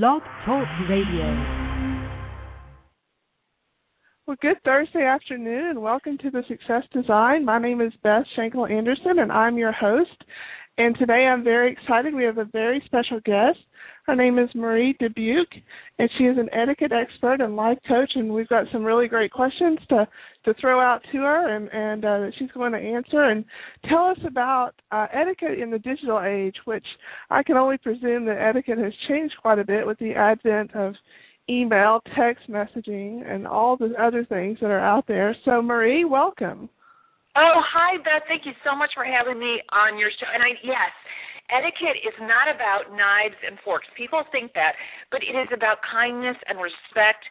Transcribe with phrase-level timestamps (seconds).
[0.00, 1.26] Blog Talk Radio.
[4.26, 7.44] Well, good Thursday afternoon and welcome to the Success Design.
[7.44, 10.16] My name is Beth Schenkel Anderson and I'm your host.
[10.78, 12.14] And today I'm very excited.
[12.14, 13.58] We have a very special guest.
[14.04, 15.62] Her name is Marie Dubuque,
[15.98, 18.10] and she is an etiquette expert and life coach.
[18.16, 20.08] And we've got some really great questions to
[20.44, 23.44] to throw out to her, and and uh, she's going to answer and
[23.88, 26.86] tell us about uh, etiquette in the digital age, which
[27.30, 30.94] I can only presume that etiquette has changed quite a bit with the advent of
[31.48, 35.36] email, text messaging, and all the other things that are out there.
[35.44, 36.68] So, Marie, welcome.
[37.36, 38.28] Oh, hi, Beth.
[38.28, 40.26] Thank you so much for having me on your show.
[40.32, 40.92] And I, yes,
[41.52, 43.86] etiquette is not about knives and forks.
[43.92, 44.72] People think that,
[45.12, 47.22] but it is about kindness and respect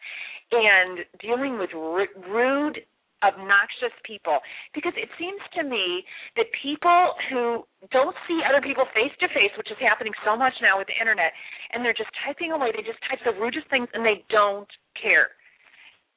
[0.54, 2.78] and dealing with rude,
[3.22, 4.38] obnoxious people.
[4.74, 6.04] Because it seems to me
[6.36, 10.54] that people who don't see other people face to face, which is happening so much
[10.62, 11.32] now with the internet,
[11.72, 15.34] and they're just typing away, they just type the rudest things and they don't care.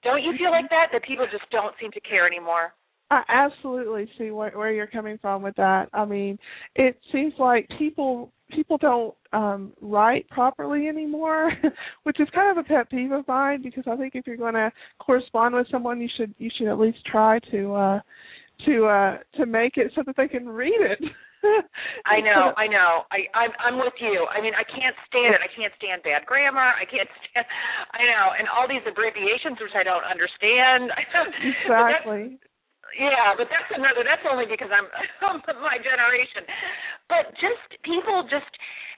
[0.03, 0.93] Don't you feel like that?
[0.93, 2.73] That people just don't seem to care anymore?
[3.11, 5.89] I absolutely see where, where you're coming from with that.
[5.93, 6.39] I mean,
[6.75, 11.51] it seems like people people don't um write properly anymore,
[12.03, 14.53] which is kind of a pet peeve of mine because I think if you're going
[14.55, 17.99] to correspond with someone, you should you should at least try to uh
[18.65, 20.99] to uh to make it so that they can read it.
[22.09, 23.05] I know, I know.
[23.13, 24.25] I I'm I'm with you.
[24.33, 25.41] I mean, I can't stand it.
[25.45, 26.73] I can't stand bad grammar.
[26.73, 27.45] I can't stand.
[27.93, 30.89] I know, and all these abbreviations which I don't understand.
[31.69, 32.39] Exactly.
[32.93, 34.05] Yeah, but that's another.
[34.05, 34.87] That's only because I'm,
[35.25, 36.45] I'm my generation.
[37.09, 38.49] But just people, just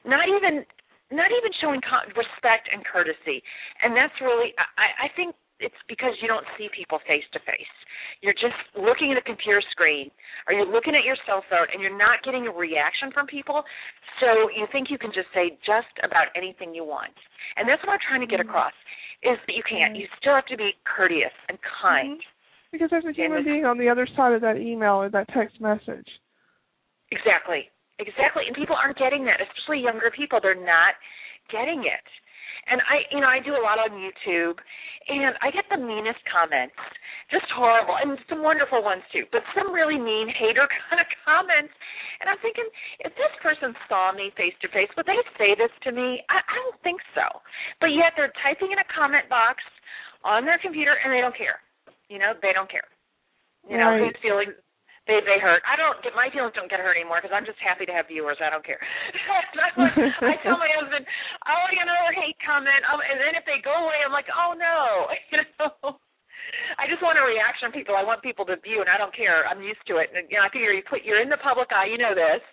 [0.03, 0.67] not even
[1.07, 1.79] not even showing
[2.13, 3.39] respect and courtesy,
[3.81, 4.51] and that's really.
[4.59, 7.73] I, I think it's because you don't see people face to face.
[8.21, 10.11] You're just looking at a computer screen,
[10.45, 13.63] or you're looking at your cell phone, and you're not getting a reaction from people.
[14.21, 17.15] So you think you can just say just about anything you want,
[17.55, 18.51] and that's what I'm trying to get mm-hmm.
[18.51, 18.75] across:
[19.23, 19.95] is that you can't.
[19.95, 22.19] You still have to be courteous and kind.
[22.19, 22.35] Mm-hmm
[22.71, 25.61] because there's a human being on the other side of that email or that text
[25.61, 26.07] message.
[27.11, 27.69] Exactly.
[27.99, 28.43] Exactly.
[28.45, 30.39] And people aren't getting that, especially younger people.
[30.41, 30.93] They're not
[31.49, 32.05] getting it.
[32.67, 34.59] And I, you know, I do a lot on YouTube,
[35.07, 36.75] and I get the meanest comments,
[37.31, 41.71] just horrible, and some wonderful ones too, but some really mean hater kind of comments.
[42.19, 42.67] And I'm thinking,
[43.07, 46.19] if this person saw me face to face, would they say this to me?
[46.27, 47.23] I, I don't think so.
[47.79, 49.63] But yet they're typing in a comment box
[50.27, 51.63] on their computer, and they don't care.
[52.09, 52.87] You know, they don't care.
[53.67, 54.07] You know, right.
[54.07, 54.55] whose feelings
[55.07, 55.63] they they hurt.
[55.63, 58.11] I don't get my feelings don't get hurt anymore because I'm just happy to have
[58.11, 58.37] viewers.
[58.43, 58.79] I don't care.
[60.27, 61.07] I tell my husband,
[61.47, 64.51] oh, you know, hate comment, um, and then if they go away, I'm like, oh
[64.53, 65.99] no, you know.
[66.79, 67.91] I just want a reaction from people.
[67.91, 69.43] I want people to view, and I don't care.
[69.43, 70.15] I'm used to it.
[70.15, 71.91] And you know, I figure you put you're in the public eye.
[71.91, 72.43] You know this.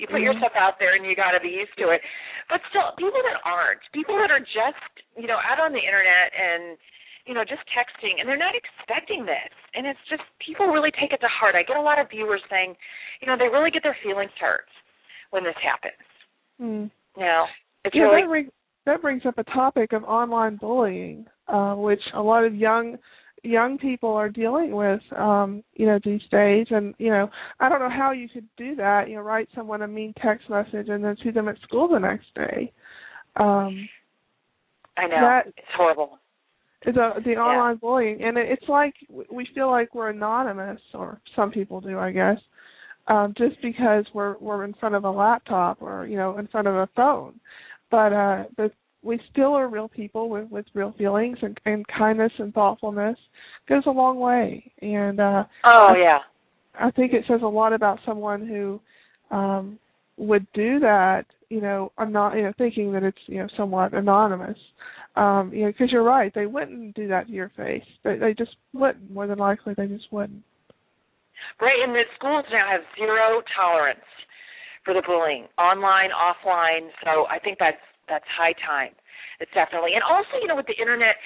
[0.00, 0.36] You put mm-hmm.
[0.36, 2.00] yourself out there, and you got to be used to it.
[2.48, 6.32] But still, people that aren't, people that are just you know out on the internet
[6.32, 6.80] and
[7.26, 9.52] you know, just texting, and they're not expecting this.
[9.74, 11.54] And it's just people really take it to heart.
[11.54, 12.74] I get a lot of viewers saying,
[13.20, 14.66] you know, they really get their feelings hurt
[15.30, 16.02] when this happens.
[16.60, 16.90] Mm.
[17.16, 17.44] You know,
[17.84, 18.52] it's yeah, really that,
[18.86, 22.98] that brings up a topic of online bullying, uh, which a lot of young
[23.44, 27.28] young people are dealing with um you know these days and you know
[27.58, 30.48] i don't know how you could do that you know write someone a mean text
[30.48, 32.72] message and then see them at school the next day
[33.36, 33.88] um
[34.96, 36.20] i know that, it's horrible
[36.84, 37.80] the the online yeah.
[37.80, 38.94] bullying, and it's like
[39.30, 42.38] we feel like we're anonymous, or some people do, I guess,
[43.08, 46.68] um, just because we're we're in front of a laptop or you know in front
[46.68, 47.38] of a phone,
[47.90, 48.72] but uh, but
[49.02, 53.18] we still are real people with with real feelings and, and kindness and thoughtfulness
[53.68, 56.18] goes a long way, and uh, oh I, yeah,
[56.78, 58.80] I think it says a lot about someone who
[59.30, 59.78] um,
[60.16, 63.94] would do that, you know, I'm not you know thinking that it's you know somewhat
[63.94, 64.58] anonymous
[65.16, 67.84] um, you know, because you're right, they wouldn't do that to your face.
[68.04, 69.10] They they just wouldn't.
[69.10, 70.42] More than likely, they just wouldn't.
[71.60, 74.06] Right, and the schools now have zero tolerance
[74.84, 76.88] for the bullying, online, offline.
[77.04, 78.94] So I think that's that's high time.
[79.40, 81.16] It's definitely, and also, you know, with the internet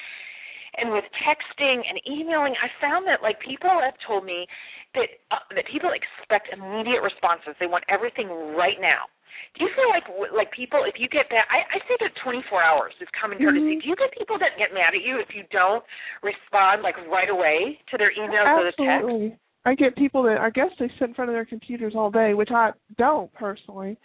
[0.77, 4.47] and with texting and emailing, I found that like people have told me
[4.94, 7.55] that uh, that people expect immediate responses.
[7.61, 9.09] They want everything right now.
[9.56, 12.62] Do you feel like like people if you get that I, I say that 24
[12.62, 13.79] hours is common courtesy.
[13.79, 13.85] Mm-hmm.
[13.85, 15.85] Do you get people that get mad at you if you don't
[16.23, 18.87] respond like right away to their emails Absolutely.
[18.87, 19.41] or the text?
[19.67, 22.35] I get people that I guess they sit in front of their computers all day,
[22.35, 23.99] which I don't personally.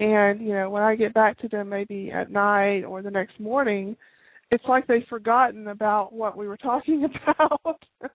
[0.00, 3.40] And you know, when I get back to them, maybe at night or the next
[3.40, 3.96] morning,
[4.50, 7.82] it's like they've forgotten about what we were talking about.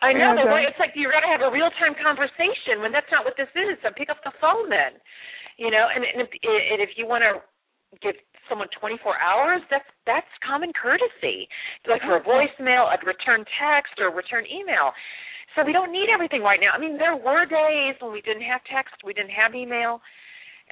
[0.00, 0.32] I know.
[0.48, 3.36] Way it's like you're going to have a real time conversation when that's not what
[3.36, 3.76] this is.
[3.84, 4.96] So pick up the phone then.
[5.60, 7.44] You know, and, and if and if you want to
[8.00, 8.16] give
[8.48, 11.46] someone 24 hours, that's that's common courtesy.
[11.84, 12.32] Like for a mm-hmm.
[12.32, 14.96] voicemail, a return text, or a return email.
[15.54, 16.70] So we don't need everything right now.
[16.72, 20.00] I mean, there were days when we didn't have text, we didn't have email.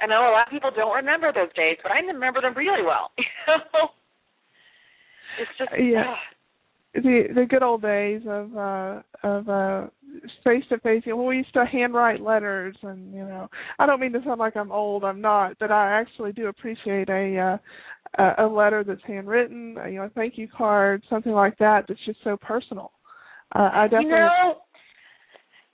[0.01, 2.83] I know a lot of people don't remember those days, but I remember them really
[2.83, 3.11] well.
[5.39, 6.15] it's just yeah.
[6.93, 9.87] The the good old days of uh of uh
[10.43, 13.47] face to face we used to handwrite letters and you know
[13.77, 17.09] i don't mean to sound like i'm old i'm not but i actually do appreciate
[17.09, 17.37] a
[18.17, 22.03] uh a letter that's handwritten you know a thank you card something like that that's
[22.05, 22.91] just so personal.
[23.55, 24.55] Uh, i definitely you know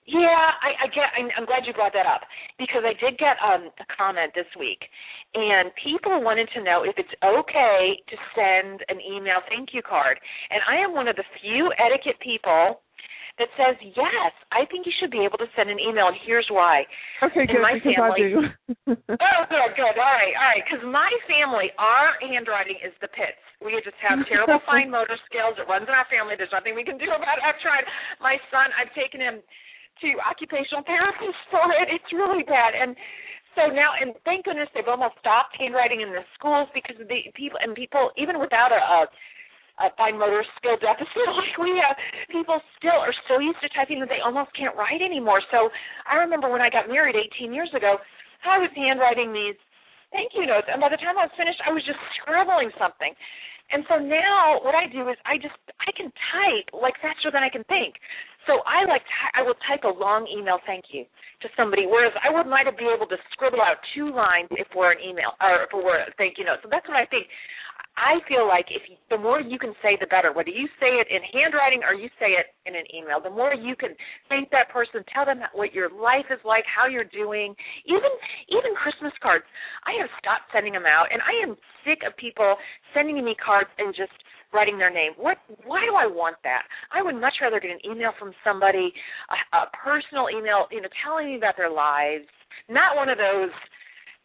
[0.06, 1.10] yeah, I, I get.
[1.18, 2.22] I'm, I'm glad you brought that up
[2.62, 4.86] because I did get um, a comment this week,
[5.34, 10.22] and people wanted to know if it's okay to send an email thank you card.
[10.54, 12.86] And I am one of the few etiquette people
[13.42, 14.31] that says yes.
[14.54, 16.86] I think you should be able to send an email, and here's why.
[17.25, 17.60] Okay, good.
[17.60, 18.40] In my because family, I do.
[19.25, 19.96] oh, good, good.
[19.98, 20.63] All right, all right.
[20.63, 23.42] Because my family, our handwriting is the pits.
[23.57, 25.57] We just have terrible fine motor skills.
[25.57, 26.38] It runs in our family.
[26.38, 27.44] There's nothing we can do about it.
[27.44, 27.84] I've tried.
[28.22, 29.42] My son, I've taken him
[30.01, 31.92] to occupational therapists for it.
[31.92, 32.75] It's really bad.
[32.75, 32.95] And
[33.56, 37.59] so now, and thank goodness they've almost stopped handwriting in the schools because the people
[37.63, 39.00] and people even without a, a,
[39.80, 41.95] a fine motor skill deficit like we have,
[42.27, 45.39] people still are so used to typing that they almost can't write anymore.
[45.51, 45.71] So
[46.03, 47.95] I remember when I got married 18 years ago,
[48.45, 49.57] I was handwriting these
[50.13, 53.12] thank you notes, and by the time I was finished, I was just scribbling something.
[53.74, 57.42] And so now what I do is I just I can type like faster than
[57.42, 57.97] I can think.
[58.45, 59.01] So I like
[59.33, 61.06] I will type a long email thank you
[61.42, 64.94] to somebody, whereas I would might be able to scribble out two lines if we're
[64.94, 66.62] an email or if we're a thank you note.
[66.63, 67.27] So that's what I think.
[67.95, 70.36] I feel like if you, the more you can say, the better.
[70.36, 73.56] Whether you say it in handwriting or you say it in an email, the more
[73.56, 73.95] you can
[74.27, 77.56] thank that person, tell them what your life is like, how you're doing.
[77.88, 78.12] Even
[78.51, 79.47] even Christmas cards,
[79.88, 81.56] I have stopped sending them out, and I am
[81.88, 82.59] sick of people
[82.92, 84.12] sending me cards and just
[84.53, 85.13] writing their name.
[85.18, 85.38] What?
[85.65, 86.63] Why do I want that?
[86.92, 88.94] I would much rather get an email from somebody,
[89.30, 92.27] a, a personal email, you know, telling me about their lives,
[92.69, 93.53] not one of those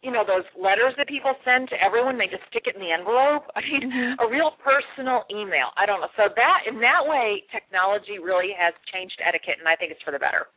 [0.01, 2.89] you know those letters that people send to everyone they just stick it in the
[2.89, 4.17] envelope i mean mm-hmm.
[4.17, 8.73] a real personal email i don't know so that in that way technology really has
[8.89, 10.49] changed etiquette and i think it's for the better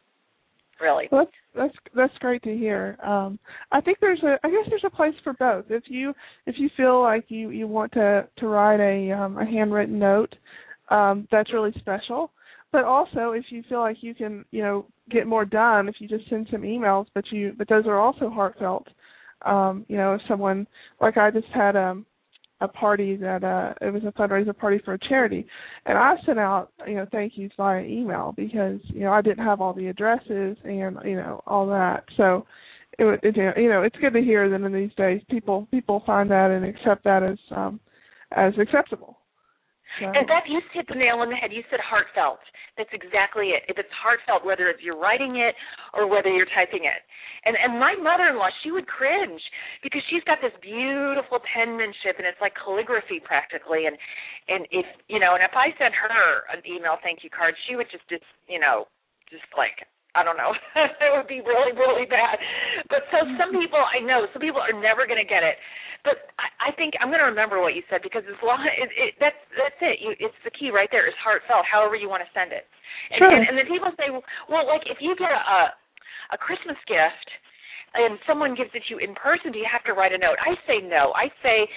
[0.81, 1.09] really.
[1.11, 2.97] Well, that's that's that's great to hear.
[3.03, 3.39] Um
[3.73, 5.67] i think there's a i guess there's a place for both.
[5.71, 6.13] If you
[6.47, 10.35] if you feel like you you want to to write a um a handwritten note
[10.91, 12.31] um that's really special.
[12.73, 16.09] But also if you feel like you can you know get more done if you
[16.09, 18.89] just send some emails but you but those are also heartfelt.
[19.45, 20.67] Um you know if someone
[21.01, 22.07] like i just had um
[22.65, 25.47] a party that uh it was a fundraiser party for a charity.
[25.87, 29.45] And i sent out you know thank yous via email because you know i didn't
[29.45, 32.05] have all the addresses and you know all that.
[32.17, 32.47] So
[32.99, 36.31] it, it you know it's good to hear that in these days people people find
[36.31, 37.81] that and accept that as um
[38.33, 39.19] as acceptable
[40.01, 40.11] so.
[40.11, 41.53] And Beth, you hit the nail on the head.
[41.53, 42.43] You said heartfelt.
[42.77, 43.63] That's exactly it.
[43.71, 45.55] If it's heartfelt, whether it's you're writing it
[45.95, 47.01] or whether you're typing it.
[47.45, 49.43] And and my mother-in-law, she would cringe
[49.83, 53.87] because she's got this beautiful penmanship and it's like calligraphy practically.
[53.87, 53.95] And
[54.49, 57.77] and if you know, and if I sent her an email thank you card, she
[57.77, 58.91] would just just you know
[59.31, 60.55] just like I don't know.
[61.05, 62.39] it would be really, really bad.
[62.87, 65.59] But so some people I know, some people are never going to get it.
[66.07, 68.91] But I, I think I'm going to remember what you said because as long it,
[68.95, 69.99] it, that's that's it.
[70.05, 71.09] You, it's the key right there.
[71.09, 71.67] Is heartfelt.
[71.67, 72.69] However you want to send it.
[73.11, 73.33] And, sure.
[73.33, 74.13] and, and then people say,
[74.47, 75.75] well, like if you get a
[76.33, 77.29] a Christmas gift
[77.95, 80.39] and someone gives it to you in person, do you have to write a note?
[80.41, 81.13] I say no.
[81.15, 81.69] I say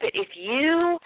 [0.00, 0.98] that if you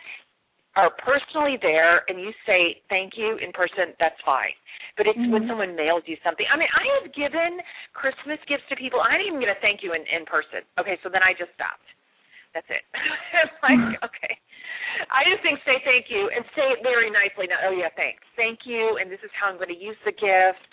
[0.77, 4.55] are personally there and you say thank you in person, that's fine.
[4.95, 5.33] But it's mm-hmm.
[5.33, 6.47] when someone mails you something.
[6.47, 7.59] I mean, I have given
[7.95, 9.03] Christmas gifts to people.
[9.03, 10.63] I didn't even get a thank you in in person.
[10.79, 11.87] Okay, so then I just stopped.
[12.55, 12.83] That's it.
[13.65, 14.07] like, mm-hmm.
[14.07, 14.35] okay.
[15.11, 17.47] I just think say thank you and say it very nicely.
[17.47, 18.27] Now, oh yeah, thanks.
[18.35, 20.71] Thank you, and this is how I'm going to use the gift.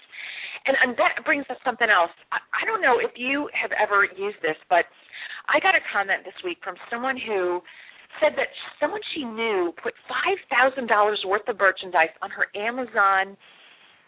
[0.65, 2.13] And and that brings us something else.
[2.33, 4.89] I, I don't know if you have ever used this, but
[5.47, 7.61] I got a comment this week from someone who
[8.19, 13.37] said that someone she knew put five thousand dollars worth of merchandise on her Amazon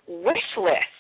[0.07, 0.99] wish list.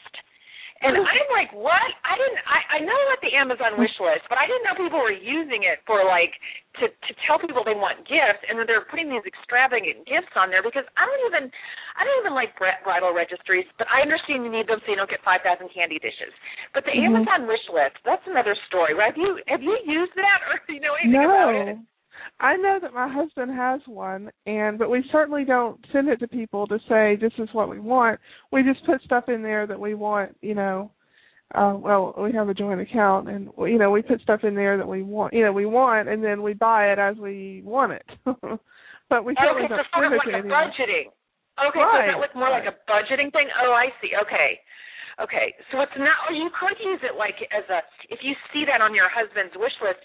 [0.79, 1.91] And I'm like, what?
[2.07, 2.39] I didn't.
[2.47, 5.67] I, I know about the Amazon wish list, but I didn't know people were using
[5.67, 6.31] it for like
[6.79, 10.47] to to tell people they want gifts, and then they're putting these extravagant gifts on
[10.47, 10.63] there.
[10.63, 11.51] Because I don't even,
[11.99, 15.11] I don't even like bridal registries, but I understand you need them so you don't
[15.11, 16.31] get five thousand candy dishes.
[16.71, 17.27] But the mm-hmm.
[17.27, 18.95] Amazon wish list, that's another story.
[18.95, 19.11] Right?
[19.11, 21.27] Have you have you used that, or do you know anything no.
[21.27, 21.75] about it?
[22.39, 26.27] I know that my husband has one, and but we certainly don't send it to
[26.27, 28.19] people to say this is what we want.
[28.51, 30.91] We just put stuff in there that we want, you know,
[31.55, 34.77] uh, well, we have a joint account, and you know, we put stuff in there
[34.77, 37.91] that we want, you know, we want, and then we buy it as we want
[37.91, 38.05] it.
[39.09, 41.09] but we certainly okay, don't so sort of like it a budgeting.
[41.59, 42.63] Okay, right, so that looks more right.
[42.63, 43.49] like a budgeting thing?
[43.65, 44.13] Oh, I see.
[44.15, 44.61] Okay.
[45.19, 46.15] Okay, so it's not.
[46.29, 47.83] Or you could use it like as a.
[48.07, 49.99] If you see that on your husband's wish list,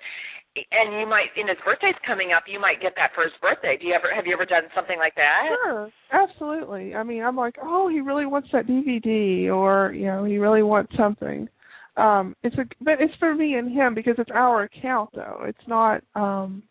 [0.56, 3.76] and you might, and his birthday's coming up, you might get that for his birthday.
[3.80, 5.49] Do you ever have you ever done something like that?
[5.64, 6.94] Sure, absolutely.
[6.94, 10.62] I mean, I'm like, oh, he really wants that DVD, or you know, he really
[10.62, 11.49] wants something.
[11.96, 15.42] Um, it's a, but it's for me and him because it's our account, though.
[15.44, 16.02] It's not.
[16.14, 16.62] um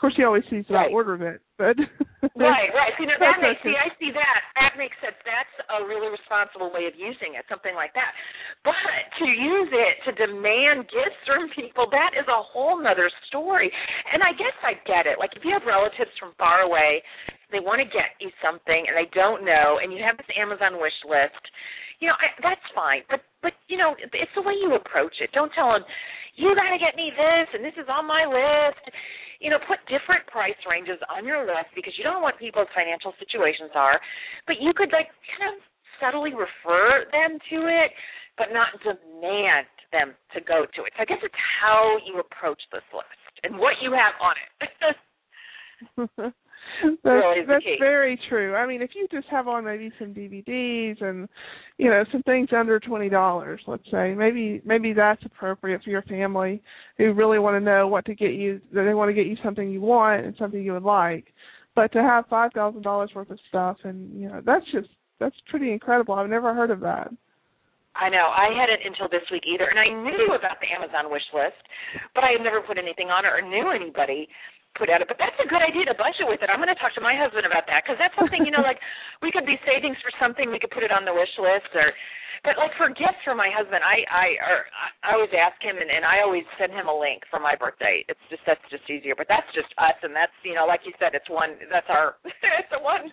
[0.00, 0.92] course, he always sees that Right.
[0.92, 1.76] order of it, but
[2.36, 2.92] Right, right.
[2.96, 4.40] See, now that makes see, I see that.
[4.56, 5.16] That makes sense.
[5.28, 8.12] That's a really responsible way of using it, something like that.
[8.64, 8.76] But
[9.20, 13.68] to use it to demand gifts from people, that is a whole nother story.
[14.12, 15.20] And I guess I get it.
[15.20, 17.02] Like if you have relatives from far away,
[17.52, 20.80] they want to get you something and they don't know, and you have this Amazon
[20.80, 21.44] wish list.
[22.00, 23.04] You know, I, that's fine.
[23.12, 25.28] But but you know, it's the way you approach it.
[25.36, 25.84] Don't tell them
[26.36, 28.80] you got to get me this, and this is on my list
[29.40, 32.68] you know, put different price ranges on your list because you don't know what people's
[32.76, 33.98] financial situations are,
[34.46, 35.56] but you could like kind of
[35.96, 37.90] subtly refer them to it,
[38.36, 40.92] but not demand them to go to it.
[40.96, 46.32] So I guess it's how you approach this list and what you have on it.
[46.82, 48.54] that's Really that's very true.
[48.54, 51.28] I mean, if you just have on maybe some DVDs and
[51.78, 56.02] you know some things under twenty dollars, let's say, maybe maybe that's appropriate for your
[56.02, 56.62] family
[56.98, 58.60] who really want to know what to get you.
[58.72, 61.26] That they want to get you something you want and something you would like.
[61.74, 65.36] But to have five thousand dollars worth of stuff, and you know, that's just that's
[65.48, 66.14] pretty incredible.
[66.14, 67.12] I've never heard of that.
[67.94, 68.30] I know.
[68.30, 71.58] I hadn't until this week either, and I knew about the Amazon wish list,
[72.14, 74.28] but I had never put anything on it or knew anybody
[74.78, 75.08] put at it.
[75.10, 76.48] But that's a good idea to budget with it.
[76.50, 78.78] I'm going to talk to my husband about that because that's something you know, like
[79.22, 80.48] we could be savings for something.
[80.50, 81.90] We could put it on the wish list, or
[82.40, 84.58] but like for gifts for my husband, I I or
[85.04, 88.00] I always ask him, and, and I always send him a link for my birthday.
[88.08, 89.12] It's just that's just easier.
[89.18, 91.58] But that's just us, and that's you know, like you said, it's one.
[91.68, 92.16] That's our.
[92.62, 93.12] it's a one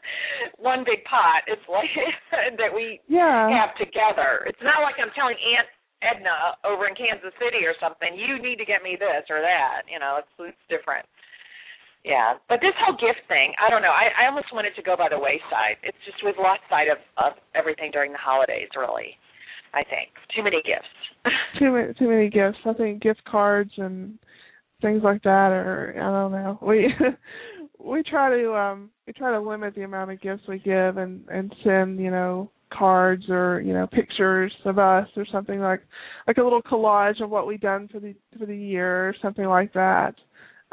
[0.55, 1.43] one big pot.
[1.49, 1.91] It's like
[2.61, 3.49] that we Yeah.
[3.51, 4.47] have together.
[4.47, 5.67] It's not like I'm telling Aunt
[6.05, 9.81] Edna over in Kansas City or something, you need to get me this or that.
[9.89, 11.03] You know, it's it's different.
[12.05, 13.91] Yeah, but this whole gift thing, I don't know.
[13.91, 15.75] I, I almost wanted to go by the wayside.
[15.83, 18.69] It's just we've lost sight of, of everything during the holidays.
[18.77, 19.17] Really,
[19.73, 20.87] I think too many gifts.
[21.59, 22.59] too many too many gifts.
[22.65, 24.17] I think gift cards and
[24.81, 26.59] things like that are I don't know.
[26.61, 26.93] We
[27.79, 31.27] we try to um we try to limit the amount of gifts we give and
[31.29, 35.81] and send, you know, cards or, you know, pictures of us or something like
[36.27, 39.45] like a little collage of what we've done for the for the year or something
[39.45, 40.15] like that.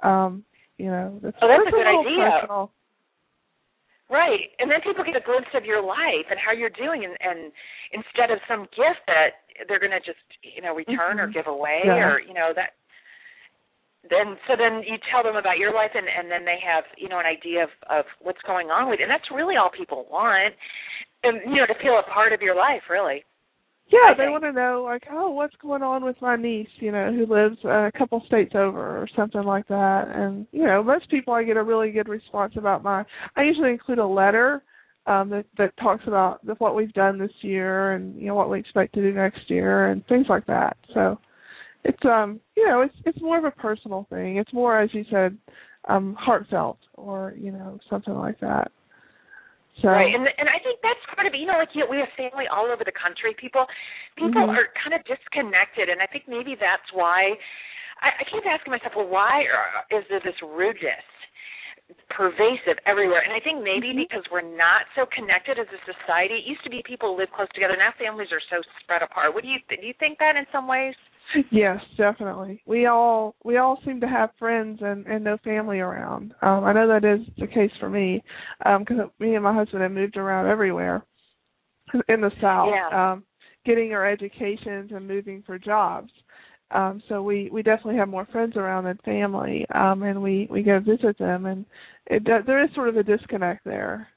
[0.02, 0.44] Um,
[0.78, 2.30] you know, that's, Oh, that's a that's good little idea.
[2.40, 2.70] personal.
[4.10, 7.16] Right, and then people get a glimpse of your life and how you're doing, and,
[7.24, 7.50] and
[7.92, 11.32] instead of some gift that they're going to just you know return or Mhm.
[11.32, 12.04] give away, Yeah.
[12.12, 12.74] or you know that.
[14.10, 17.08] Then so then you tell them about your life, and and then they have you
[17.08, 19.04] know an idea of of what's going on with, it.
[19.04, 20.54] and that's really all people want,
[21.24, 23.24] and you know to feel a part of your life, really.
[23.88, 27.12] Yeah, they want to know like, oh, what's going on with my niece, you know,
[27.12, 30.08] who lives uh, a couple states over or something like that.
[30.08, 33.04] And you know, most people I get a really good response about my.
[33.36, 34.62] I usually include a letter
[35.06, 38.48] um that that talks about the, what we've done this year and you know what
[38.48, 40.76] we expect to do next year and things like that.
[40.94, 41.18] So
[41.84, 44.38] it's um you know it's it's more of a personal thing.
[44.38, 45.36] It's more as you said
[45.88, 48.72] um heartfelt or you know something like that.
[49.82, 51.40] Right, and and I think that's part of it.
[51.42, 53.34] You know, like you know, we have family all over the country.
[53.34, 53.66] People,
[54.14, 54.54] people Mhm.
[54.54, 57.34] are kind of disconnected, and I think maybe that's why.
[58.02, 61.04] I, I keep asking myself, well, why are, is there this rudeness
[62.10, 63.20] pervasive everywhere?
[63.22, 64.08] And I think maybe Mhm.
[64.08, 66.38] because we're not so connected as a society.
[66.38, 67.76] It used to be people live close together.
[67.76, 69.32] Now families are so spread apart.
[69.34, 69.86] What do you th- do?
[69.86, 70.94] You think that in some ways?
[71.50, 72.62] Yes, definitely.
[72.66, 76.34] We all we all seem to have friends and and no family around.
[76.42, 78.22] Um I know that is the case for me
[78.64, 81.04] um cuz me and my husband have moved around everywhere
[82.08, 83.12] in the south Yeah.
[83.12, 83.24] um
[83.64, 86.12] getting our educations and moving for jobs.
[86.70, 90.62] Um so we we definitely have more friends around than family um and we we
[90.62, 91.64] go visit them and
[92.06, 94.08] it does, there is sort of a disconnect there.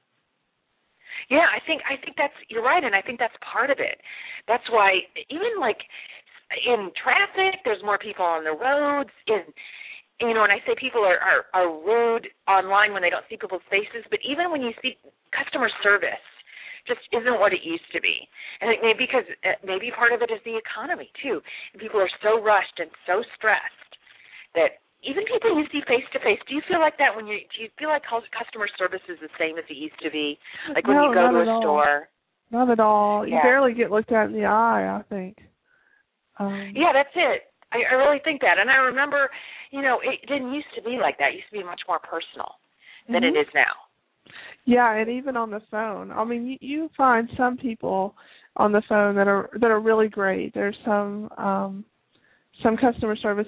[1.30, 4.00] Yeah, I think I think that's you're right, and I think that's part of it.
[4.48, 5.00] That's why
[5.30, 5.78] even like
[6.52, 9.12] in traffic, there's more people on the roads.
[9.28, 9.44] In
[10.20, 13.38] you know, and I say people are are, are rude online when they don't see
[13.38, 14.98] people's faces, but even when you see
[15.36, 16.24] customer service,
[16.88, 18.26] just isn't what it used to be.
[18.62, 21.44] And it may because uh, maybe part of it is the economy too.
[21.74, 23.94] And people are so rushed and so stressed
[24.56, 27.38] that even people you see face to face, do you feel like that when you
[27.54, 30.40] do you feel like cus- customer service is the same as it used to be?
[30.74, 31.62] Like when No, you go to a all.
[31.62, 32.10] store.
[32.50, 33.28] Not at all.
[33.28, 33.44] You Yeah.
[33.44, 35.38] barely get looked at in the eye, I think.
[36.40, 37.42] Um, yeah, that's it.
[37.72, 39.30] I, I really think that, and I remember,
[39.72, 41.32] you know, it didn't used to be like that.
[41.32, 42.56] It used to be much more personal
[43.08, 43.36] than mm-hmm.
[43.36, 43.88] it is now.
[44.66, 46.12] Yeah, and even on the phone.
[46.12, 48.16] I mean, you, you find some people
[48.58, 50.54] on the phone that are that are really great.
[50.54, 51.86] There's some um
[52.62, 53.48] some customer service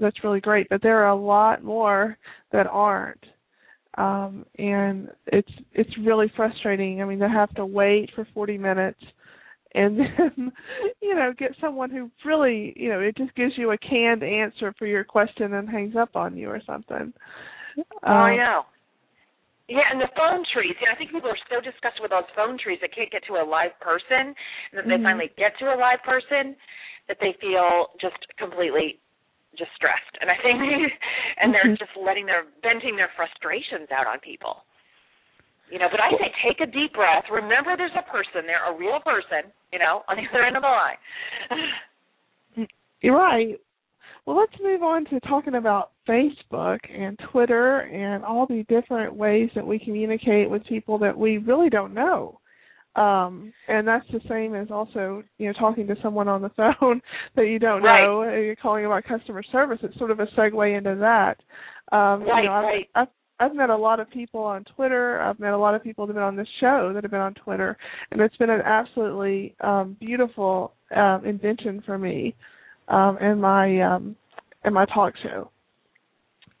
[0.00, 2.18] that's really great, but there are a lot more
[2.52, 3.24] that aren't.
[3.96, 7.00] Um and it's it's really frustrating.
[7.00, 9.00] I mean, they have to wait for 40 minutes
[9.76, 10.52] and then
[11.02, 14.74] you know get someone who really you know it just gives you a canned answer
[14.78, 17.12] for your question and hangs up on you or something
[17.78, 18.62] oh um, i know
[19.68, 20.78] yeah, and the phone trees.
[20.78, 23.42] Yeah, I think people are so disgusted with those phone trees that can't get to
[23.42, 24.94] a live person, and that mm-hmm.
[24.94, 26.54] they finally get to a live person,
[27.10, 29.02] that they feel just completely
[29.58, 30.14] just stressed.
[30.22, 30.62] And I think,
[31.42, 31.82] and they're mm-hmm.
[31.82, 34.62] just letting their venting their frustrations out on people.
[35.70, 37.24] You know, but I say take a deep breath.
[37.30, 39.50] Remember, there's a person there, a real person.
[39.72, 42.68] You know, on the other end of the line.
[43.02, 43.58] You're right.
[44.26, 49.50] Well, let's move on to talking about Facebook and Twitter and all the different ways
[49.54, 52.40] that we communicate with people that we really don't know.
[52.96, 56.48] Um, and that's the same as also, you know, talking to someone on the
[56.80, 57.00] phone
[57.36, 58.02] that you don't right.
[58.02, 58.22] know.
[58.22, 59.78] You're calling about customer service.
[59.82, 61.36] It's sort of a segue into that.
[61.96, 62.88] Um, right, you know, I've, right.
[62.94, 65.20] I've I've met a lot of people on Twitter.
[65.20, 67.20] I've met a lot of people that have been on this show that have been
[67.20, 67.76] on Twitter,
[68.10, 72.34] and it's been an absolutely um, beautiful um, invention for me
[72.88, 74.16] um, and my um,
[74.64, 75.50] and my talk show.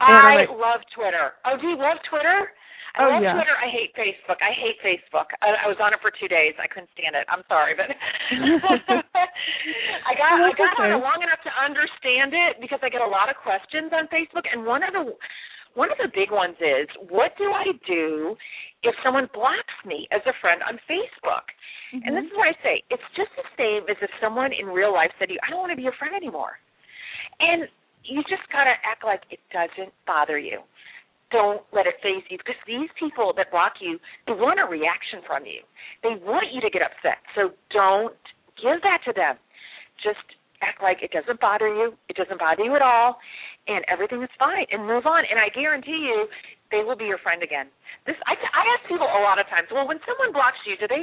[0.00, 1.32] I like, love Twitter.
[1.46, 2.52] Oh, do you love Twitter?
[2.96, 3.32] I oh, love yeah.
[3.32, 3.56] Twitter.
[3.56, 4.36] I hate Facebook.
[4.44, 5.32] I hate Facebook.
[5.40, 6.52] I, I was on it for two days.
[6.60, 7.24] I couldn't stand it.
[7.32, 7.96] I'm sorry, but I
[10.12, 10.92] got I got okay.
[10.92, 14.12] on it long enough to understand it because I get a lot of questions on
[14.12, 15.16] Facebook, and one of the
[15.76, 18.34] one of the big ones is, what do I do
[18.82, 21.44] if someone blocks me as a friend on Facebook?
[21.92, 22.00] Mm-hmm.
[22.02, 22.82] And this is what I say.
[22.88, 25.60] It's just the same as if someone in real life said to you, I don't
[25.60, 26.56] want to be your friend anymore.
[27.38, 27.68] And
[28.08, 30.64] you just got to act like it doesn't bother you.
[31.28, 35.20] Don't let it faze you because these people that block you, they want a reaction
[35.28, 35.60] from you.
[36.00, 37.20] They want you to get upset.
[37.36, 38.16] So don't
[38.56, 39.36] give that to them.
[40.00, 40.24] Just
[40.64, 41.92] act like it doesn't bother you.
[42.08, 43.20] It doesn't bother you at all
[43.66, 46.26] and everything is fine and move on and i guarantee you
[46.70, 47.66] they will be your friend again
[48.06, 50.86] this i i ask people a lot of times well when someone blocks you do
[50.86, 51.02] they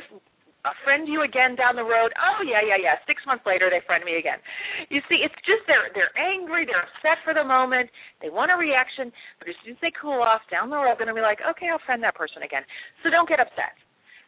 [0.87, 4.03] friend you again down the road oh yeah yeah yeah six months later they friend
[4.07, 4.39] me again
[4.87, 7.91] you see it's just they're they're angry they're upset for the moment
[8.23, 9.11] they want a reaction
[9.43, 11.43] but as soon as they cool off down the road they're going to be like
[11.43, 12.63] okay i'll friend that person again
[13.03, 13.75] so don't get upset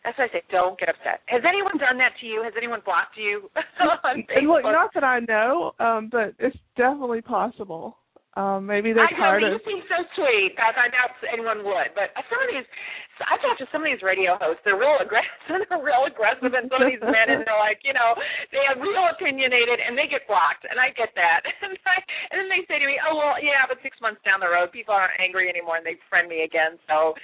[0.04, 1.21] that's why I say don't get upset.
[1.26, 2.43] Has anyone done that to you?
[2.43, 3.50] Has anyone blocked you
[4.06, 4.62] on Facebook?
[4.62, 7.98] Look, not that I know, um, but it's definitely possible.
[8.36, 9.63] Um, maybe they're I tired know, of.
[9.63, 10.60] You seem so sweet.
[10.60, 12.67] I, I doubt anyone would, but some of these,
[13.24, 14.60] I talked to some of these radio hosts.
[14.67, 15.32] They're real aggressive.
[15.71, 18.12] They're real aggressive, and some of these men, and they're like, you know,
[18.52, 21.48] they are real opinionated, and they get blocked, and I get that.
[21.63, 21.98] And, I,
[22.30, 24.76] and then they say to me, oh well, yeah, but six months down the road,
[24.76, 26.76] people aren't angry anymore, and they friend me again.
[26.91, 27.15] So,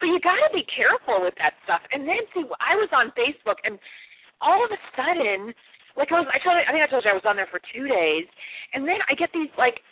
[0.00, 1.84] but you got to be careful with that stuff.
[1.92, 3.76] And then see, I was on Facebook, and
[4.40, 5.52] all of a sudden,
[6.00, 7.60] like I was, I told, I think I told you I was on there for
[7.60, 8.24] two days,
[8.72, 9.84] and then I get these like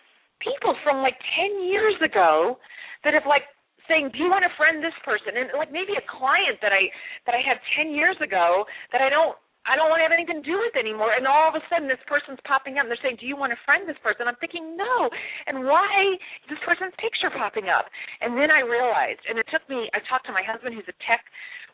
[0.45, 2.61] people from like 10 years ago
[3.03, 3.49] that have like
[3.89, 6.93] saying, "Do you want to friend this person?" And like maybe a client that I
[7.27, 10.45] that I had 10 years ago that I don't I don't want to have anything
[10.45, 11.17] to do with anymore.
[11.17, 13.49] And all of a sudden, this person's popping up, and they're saying, "Do you want
[13.57, 15.09] to friend this person?" I'm thinking, "No."
[15.49, 17.89] And why is this person's picture popping up?
[18.21, 19.89] And then I realized, and it took me.
[19.97, 21.25] I talked to my husband, who's a tech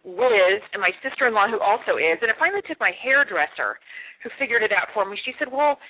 [0.07, 3.83] whiz, and my sister-in-law, who also is, and it finally took my hairdresser,
[4.23, 5.19] who figured it out for me.
[5.27, 5.81] She said, "Well."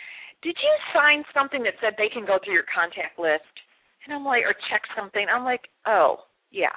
[0.43, 3.53] Did you sign something that said they can go through your contact list?
[4.05, 5.27] And I'm like, or check something.
[5.29, 6.73] I'm like, oh, yeah.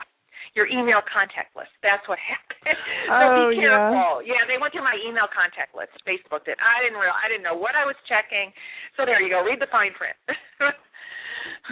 [0.59, 1.71] Your email contact list.
[1.81, 2.77] That's what happened.
[3.07, 4.21] so oh, be careful.
[4.21, 4.35] Yeah.
[4.35, 5.95] yeah, they went to my email contact list.
[6.03, 6.59] Facebook did.
[6.59, 8.51] I didn't real I didn't know what I was checking.
[8.99, 9.41] So there you go.
[9.41, 10.19] Read the fine print.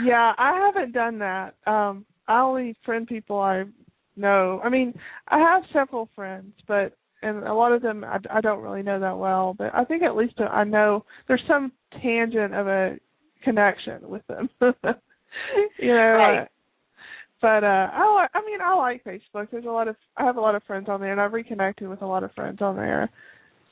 [0.08, 1.60] yeah, I haven't done that.
[1.68, 3.68] Um I only friend people I
[4.16, 4.62] know.
[4.64, 4.94] I mean,
[5.28, 9.00] I have several friends, but and a lot of them I, I don't really know
[9.00, 12.96] that well, but I think at least I know there's some tangent of a
[13.44, 14.50] connection with them.
[14.62, 16.16] you know.
[16.18, 16.48] Right.
[17.42, 19.48] but uh I I mean I like Facebook.
[19.52, 21.88] There's a lot of I have a lot of friends on there and I've reconnected
[21.88, 23.10] with a lot of friends on there.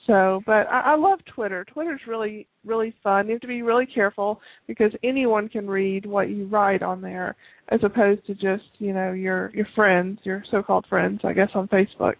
[0.07, 1.65] So, but I, I love Twitter.
[1.65, 3.27] Twitter's really really fun.
[3.27, 7.35] You have to be really careful because anyone can read what you write on there
[7.69, 11.67] as opposed to just, you know, your your friends, your so-called friends, I guess on
[11.67, 12.15] Facebook.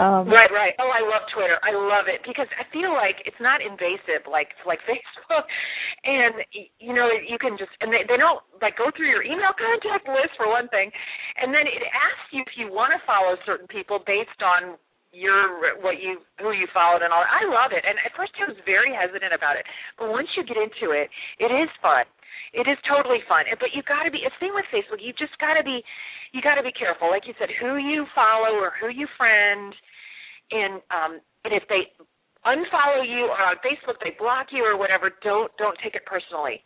[0.00, 0.72] Um, right, right.
[0.80, 1.60] Oh, I love Twitter.
[1.60, 5.44] I love it because I feel like it's not invasive like like Facebook,
[6.08, 6.40] and
[6.80, 10.08] you know you can just and they they don't like go through your email contact
[10.08, 10.88] list for one thing,
[11.36, 14.80] and then it asks you if you want to follow certain people based on
[15.12, 17.24] your what you who you followed and all.
[17.28, 17.84] I love it.
[17.84, 19.68] And at first I was very hesitant about it,
[20.00, 22.08] but once you get into it, it is fun.
[22.52, 23.48] It is totally fun.
[23.56, 24.20] But you got to be.
[24.20, 25.00] The same with Facebook.
[25.00, 25.80] You just got to be.
[26.32, 27.08] You got to be careful.
[27.08, 29.72] Like you said, who you follow or who you friend,
[30.52, 31.12] and um,
[31.44, 31.88] and if they
[32.44, 36.60] unfollow you or on Facebook they block you or whatever, don't don't take it personally.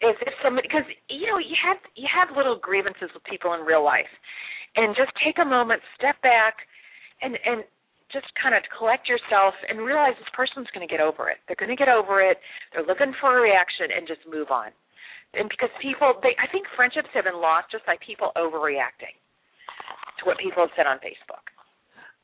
[0.00, 3.66] If if somebody because you know you have you have little grievances with people in
[3.66, 4.10] real life,
[4.76, 6.62] and just take a moment, step back,
[7.22, 7.66] and and
[8.12, 11.42] just kind of collect yourself and realize this person's going to get over it.
[11.50, 12.38] They're going to get over it.
[12.70, 14.70] They're looking for a reaction and just move on.
[15.38, 19.14] And because people, they, I think friendships have been lost just by people overreacting
[20.18, 21.42] to what people have said on Facebook.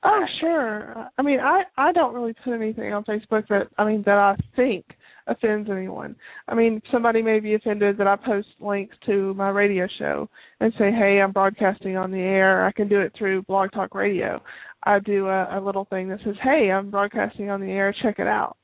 [0.03, 1.09] Oh, sure.
[1.19, 4.35] I mean, I I don't really put anything on Facebook that I mean that I
[4.57, 4.87] think
[5.27, 6.17] offends anyone.
[6.49, 10.29] I mean, somebody may be offended that I post links to my radio show
[10.61, 13.95] and say, "Hey, I'm broadcasting on the air." I can do it through Blog Talk
[13.95, 14.41] Radio.
[14.85, 17.95] I do a, a little thing that says, "Hey, I'm broadcasting on the air.
[18.03, 18.57] Check it out."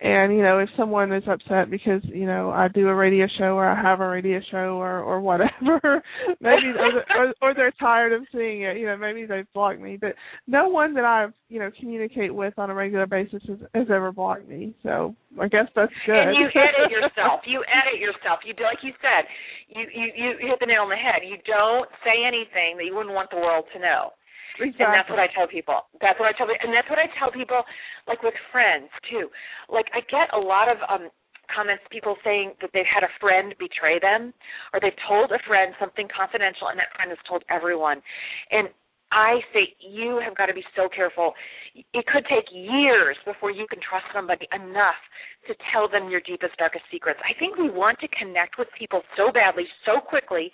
[0.00, 3.56] And you know if someone is upset because you know I do a radio show
[3.56, 5.80] or I have a radio show or or whatever
[6.40, 6.76] maybe
[7.16, 9.96] or, or they're tired of seeing it you know maybe they've blocked me.
[9.98, 10.14] But
[10.46, 14.12] no one that i've you know communicate with on a regular basis has, has ever
[14.12, 14.74] blocked me.
[14.82, 17.40] So I guess that's good and you edit yourself.
[17.46, 18.40] You edit yourself.
[18.44, 19.24] You do like you said
[19.68, 21.24] you you you hit the nail on the head.
[21.24, 24.12] You don't say anything that you wouldn't want the world to know
[24.60, 24.84] Exactly.
[24.84, 25.86] And that's what I tell people.
[26.00, 27.62] That's what I tell and that's what I tell people,
[28.06, 29.28] like with friends too.
[29.68, 31.10] Like I get a lot of um
[31.54, 34.34] comments, people saying that they've had a friend betray them,
[34.74, 38.02] or they've told a friend something confidential, and that friend has told everyone.
[38.50, 38.68] And
[39.16, 41.32] I say you have got to be so careful.
[41.72, 45.00] It could take years before you can trust somebody enough
[45.48, 47.16] to tell them your deepest, darkest secrets.
[47.24, 50.52] I think we want to connect with people so badly, so quickly,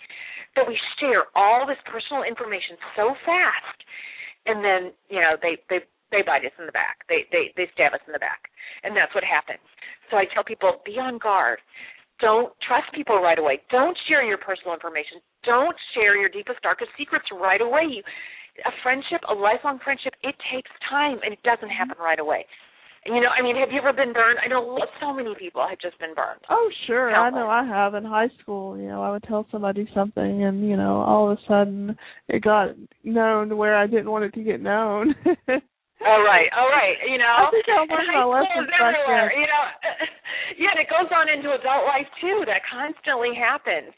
[0.54, 3.78] that we share all this personal information so fast,
[4.46, 5.82] and then you know they they
[6.14, 7.02] they bite us in the back.
[7.10, 8.46] They they they stab us in the back,
[8.86, 9.64] and that's what happens.
[10.06, 11.58] So I tell people be on guard.
[12.22, 13.58] Don't trust people right away.
[13.74, 15.18] Don't share your personal information.
[15.42, 17.90] Don't share your deepest, darkest secrets right away.
[17.90, 18.02] You,
[18.64, 21.76] a friendship, a lifelong friendship, it takes time and it doesn't mm-hmm.
[21.76, 22.46] happen right away.
[23.04, 24.38] And you know, I mean, have you ever been burned?
[24.44, 26.40] I know so many people have just been burned.
[26.48, 27.10] Oh, sure.
[27.10, 27.34] Countless.
[27.34, 28.78] I know I have in high school.
[28.78, 31.96] You know, I would tell somebody something, and you know, all of a sudden
[32.28, 35.16] it got known to where I didn't want it to get known.
[36.02, 36.98] Oh right, oh right.
[37.06, 39.30] You know, I think I learned my lessons everywhere.
[39.38, 39.64] You know,
[40.58, 42.42] yeah, and it goes on into adult life too.
[42.46, 43.94] That constantly happens.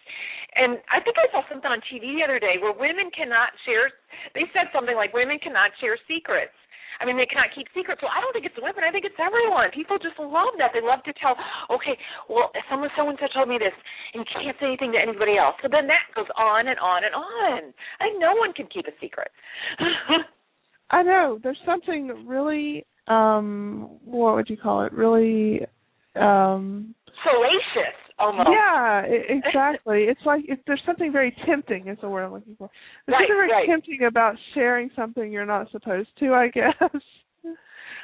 [0.55, 3.91] And I think I saw something on TV the other day where women cannot share.
[4.39, 6.55] They said something like women cannot share secrets.
[7.01, 7.99] I mean, they cannot keep secrets.
[8.03, 8.87] Well, I don't think it's women.
[8.87, 9.75] I think it's everyone.
[9.75, 10.71] People just love that.
[10.71, 11.35] They love to tell.
[11.71, 11.99] Okay,
[12.31, 13.75] well, someone so and so told me this,
[14.15, 15.59] and you can't say anything to anybody else.
[15.59, 17.75] So then that goes on and on and on.
[17.99, 19.31] I think no one can keep a secret.
[20.91, 21.41] I know.
[21.43, 24.93] There's something really um what would you call it?
[24.93, 25.67] Really
[26.15, 26.95] um
[27.27, 28.49] salacious almost.
[28.51, 30.05] Yeah, exactly.
[30.05, 32.71] it's like if there's something very tempting is the word I'm looking for.
[33.07, 33.67] There's right, something very right.
[33.69, 36.75] tempting about sharing something you're not supposed to, I guess.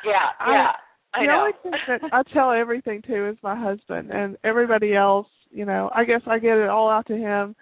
[0.03, 0.70] Yeah, yeah.
[1.12, 1.40] I, the know.
[1.40, 5.90] only thing that I tell everything to is my husband and everybody else, you know,
[5.94, 7.57] I guess I get it all out to him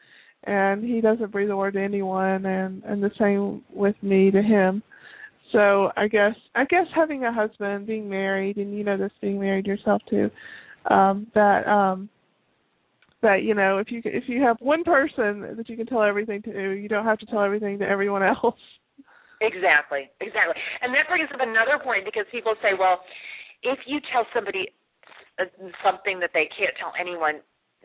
[0.44, 4.42] and he doesn't breathe a word to anyone and and the same with me to
[4.42, 4.82] him.
[5.52, 9.40] So I guess I guess having a husband, being married, and you know this being
[9.40, 10.30] married yourself too,
[10.90, 12.08] um, that um,
[13.22, 16.42] that you know if you if you have one person that you can tell everything
[16.42, 18.58] to, you don't have to tell everything to everyone else.
[19.40, 23.00] Exactly, exactly, and that brings up another point because people say, well,
[23.62, 24.74] if you tell somebody
[25.38, 25.46] uh,
[25.82, 27.38] something that they can't tell anyone,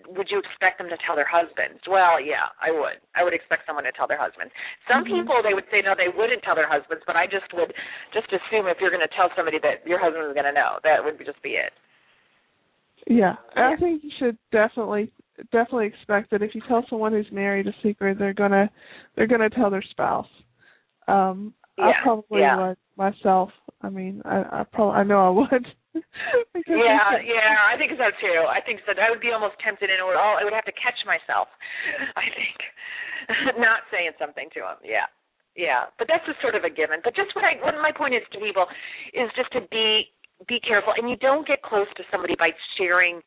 [0.09, 1.85] would you expect them to tell their husbands?
[1.85, 2.97] Well, yeah, I would.
[3.13, 4.51] I would expect someone to tell their husbands.
[4.89, 5.21] Some mm-hmm.
[5.21, 7.73] people they would say no, they wouldn't tell their husbands, but I just would
[8.13, 10.81] just assume if you're going to tell somebody that your husband is going to know,
[10.81, 11.73] that would just be it.
[13.05, 13.69] Yeah, yeah.
[13.69, 15.11] I think you should definitely
[15.51, 18.69] definitely expect that if you tell someone who's married a secret, they're gonna
[19.15, 20.27] they're gonna tell their spouse.
[21.07, 21.85] Um, yeah.
[21.85, 22.67] I probably yeah.
[22.67, 23.49] would myself.
[23.81, 25.65] I mean, I, I probably I know I would.
[26.65, 28.39] yeah, yeah, I think so too.
[28.49, 28.93] I think so.
[28.97, 30.37] I would be almost tempted, and it would all.
[30.39, 31.47] I would have to catch myself.
[32.17, 32.57] I think
[33.57, 34.77] not saying something to him.
[34.81, 35.09] Yeah,
[35.55, 35.93] yeah.
[35.97, 37.01] But that's just sort of a given.
[37.03, 38.65] But just what I what my point is to people
[39.13, 40.09] is just to be
[40.47, 43.21] be careful, and you don't get close to somebody by sharing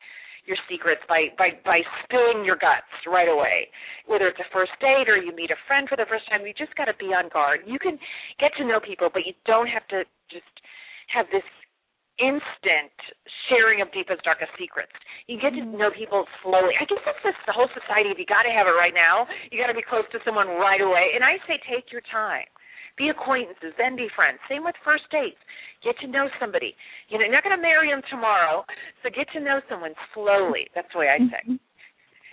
[0.47, 3.67] your secrets by by by spilling your guts right away.
[4.07, 6.55] Whether it's a first date or you meet a friend for the first time you
[6.55, 7.67] just got to be on guard.
[7.67, 7.99] You can
[8.39, 10.49] get to know people but you don't have to just
[11.11, 11.45] have this
[12.17, 12.95] instant
[13.45, 14.95] sharing of deepest darkest secrets.
[15.29, 16.73] You get to know people slowly.
[16.73, 18.09] I guess that's just the whole society.
[18.17, 20.81] You got to have it right now you got to be close to someone right
[20.81, 21.13] away.
[21.15, 22.47] And i say take your time
[22.97, 24.41] Be acquaintances, then be friends.
[24.49, 25.37] Same with first dates.
[25.85, 26.73] Get to know somebody.
[27.09, 28.65] You know, you're not going to marry them tomorrow,
[29.03, 30.65] so get to know someone slowly.
[30.73, 31.43] That's the way I say.
[31.45, 31.59] Mhm.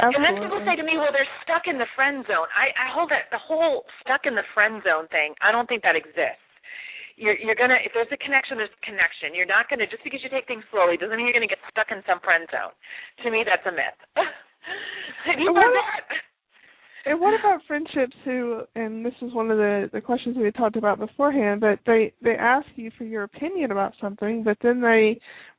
[0.01, 2.89] And then people say to me, "Well, they're stuck in the friend zone." I, I
[2.91, 5.37] hold that the whole stuck in the friend zone thing.
[5.41, 6.43] I don't think that exists.
[7.15, 9.35] You're you're gonna if there's a connection, there's a connection.
[9.39, 11.93] You're not gonna just because you take things slowly doesn't mean you're gonna get stuck
[11.93, 12.73] in some friend zone.
[13.23, 14.01] To me, that's a myth.
[15.47, 16.34] Well, that?
[17.07, 20.77] And what about friendships who and this is one of the the questions we talked
[20.77, 25.19] about beforehand, but they they ask you for your opinion about something, but then they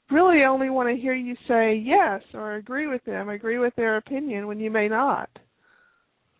[0.09, 3.97] really only want to hear you say yes or agree with them, agree with their
[3.97, 5.29] opinion when you may not.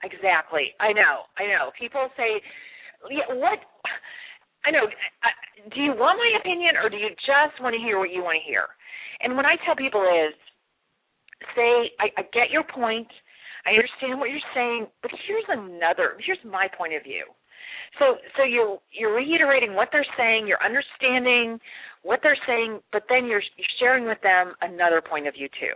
[0.04, 0.74] Exactly.
[0.80, 1.26] I know.
[1.38, 1.72] I know.
[1.80, 2.42] People say,
[3.10, 3.60] yeah, "What?"
[4.66, 4.86] I know.
[5.22, 5.30] I,
[5.74, 8.38] do you want my opinion, or do you just want to hear what you want
[8.42, 8.66] to hear?
[9.22, 10.34] And what I tell people is,
[11.56, 13.08] say, I, I get your point.
[13.66, 16.18] I understand what you're saying, but here's another.
[16.22, 17.26] Here's my point of view.
[17.98, 20.46] So, so you're you're reiterating what they're saying.
[20.46, 21.60] You're understanding
[22.04, 25.74] what they're saying, but then you're, you're sharing with them another point of view too.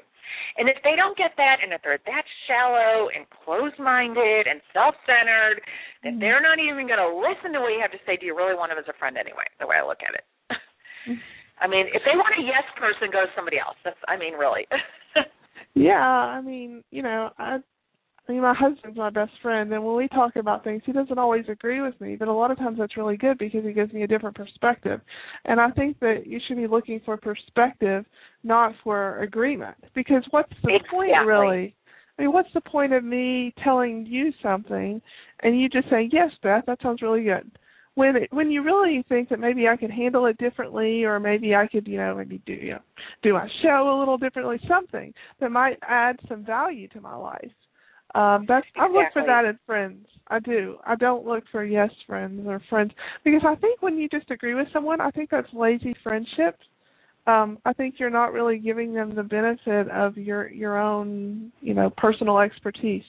[0.62, 5.58] And if they don't get that, and if they're that shallow and closed-minded and self-centered,
[6.06, 6.22] then mm-hmm.
[6.22, 8.14] they're not even going to listen to what you have to say.
[8.14, 9.50] Do you really want them as a friend anyway?
[9.58, 10.26] The way I look at it.
[11.10, 11.18] Mm-hmm.
[11.66, 13.76] I mean, if they want a yes person, go to somebody else.
[13.82, 14.70] That's, I mean, really.
[15.76, 17.58] Yeah, I mean, you know, I
[18.30, 21.18] I mean my husband's my best friend and when we talk about things he doesn't
[21.18, 23.92] always agree with me, but a lot of times that's really good because he gives
[23.92, 25.02] me a different perspective.
[25.46, 28.06] And I think that you should be looking for perspective,
[28.44, 29.78] not for agreement.
[29.96, 31.76] Because what's the point really?
[32.20, 35.02] I mean, what's the point of me telling you something
[35.42, 37.50] and you just say, "Yes, Beth, that sounds really good."
[37.96, 41.56] When it, when you really think that maybe I could handle it differently, or maybe
[41.56, 42.82] I could, you know, maybe do you know,
[43.24, 47.52] do my show a little differently, something that might add some value to my life.
[48.16, 50.08] Um, that's I look for that in friends.
[50.28, 50.78] I do.
[50.86, 52.92] I don't look for yes friends or friends
[53.24, 56.58] because I think when you just agree with someone, I think that's lazy friendship.
[57.28, 61.74] Um, I think you're not really giving them the benefit of your your own, you
[61.74, 63.04] know, personal expertise.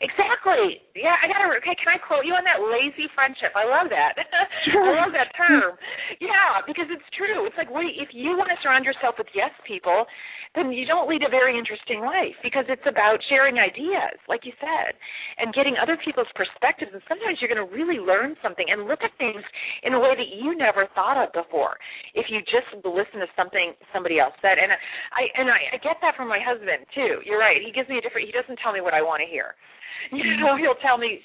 [0.00, 0.80] Exactly.
[0.96, 1.52] Yeah, I gotta.
[1.60, 3.52] Okay, can I quote you on that lazy friendship?
[3.52, 4.16] I love that.
[4.70, 4.94] Sure.
[4.94, 5.74] I love that term.
[6.22, 7.42] Yeah, because it's true.
[7.50, 10.06] It's like, wait, if you want to surround yourself with yes people,
[10.54, 14.52] then you don't lead a very interesting life because it's about sharing ideas, like you
[14.62, 14.94] said,
[15.42, 16.92] and getting other people's perspectives.
[16.94, 19.42] And sometimes you're going to really learn something and look at things
[19.82, 21.74] in a way that you never thought of before.
[22.14, 25.98] If you just listen to something somebody else said, and I and I, I get
[26.04, 27.18] that from my husband too.
[27.26, 27.58] You're right.
[27.58, 28.28] He gives me a different.
[28.28, 29.58] He doesn't tell me what I want to hear.
[30.12, 31.20] You know, he'll tell me.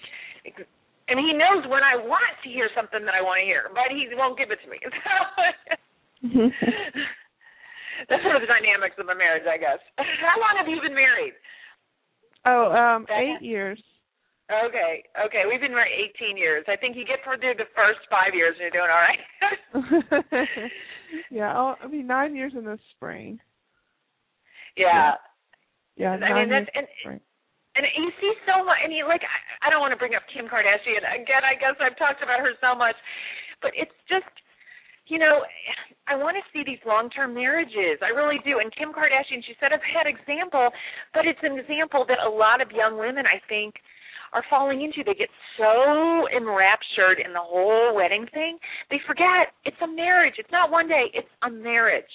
[1.07, 3.91] And he knows when I want to hear something that I want to hear, but
[3.91, 4.79] he won't give it to me.
[8.09, 9.79] That's sort of the dynamics of a marriage, I guess.
[9.97, 11.33] How long have you been married?
[12.45, 13.81] oh, um, eight years.
[14.49, 15.43] Okay, okay.
[15.49, 16.63] We've been married 18 years.
[16.69, 20.71] I think you get through the first five years and you're doing all right.
[21.31, 23.39] yeah, I'll, I mean nine years in the spring.
[24.77, 25.15] yeah.
[25.97, 27.19] Yeah, I nine mean, that's, and, spring.
[27.77, 30.25] And you see so much, and you like, I, I don't want to bring up
[30.33, 31.45] Kim Kardashian again.
[31.45, 32.97] I guess I've talked about her so much,
[33.61, 34.27] but it's just,
[35.05, 35.45] you know,
[36.09, 38.01] I want to see these long-term marriages.
[38.01, 38.59] I really do.
[38.59, 40.73] And Kim Kardashian, she set a bad example,
[41.13, 43.75] but it's an example that a lot of young women, I think,
[44.33, 45.03] are falling into.
[45.05, 48.57] They get so enraptured in the whole wedding thing,
[48.89, 50.35] they forget it's a marriage.
[50.37, 51.11] It's not one day.
[51.13, 52.11] It's a marriage.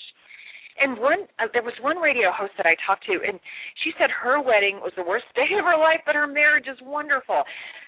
[0.80, 3.38] And one, uh, there was one radio host that I talked to, and
[3.82, 6.78] she said her wedding was the worst day of her life, but her marriage is
[6.82, 7.42] wonderful.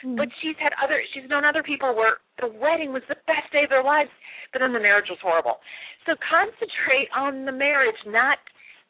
[0.04, 0.16] Mm.
[0.16, 3.64] But she's had other, she's known other people where the wedding was the best day
[3.64, 4.10] of their lives,
[4.52, 5.58] but then the marriage was horrible.
[6.06, 8.38] So concentrate on the marriage, not